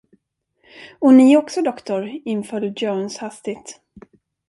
Och 0.99 1.13
ni 1.13 1.37
också, 1.37 1.61
doktor, 1.61 2.09
inföll 2.25 2.73
Jones 2.75 3.17
hastigt. 3.17 3.79